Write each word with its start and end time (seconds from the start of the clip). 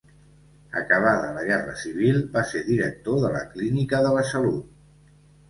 Acabada 0.79 1.27
la 1.35 1.43
Guerra 1.49 1.75
Civil, 1.81 2.17
va 2.39 2.43
ser 2.53 2.63
director 2.71 3.21
de 3.27 3.31
la 3.37 3.45
Clínica 3.53 4.03
de 4.09 4.17
la 4.19 4.27
Salut. 4.33 5.15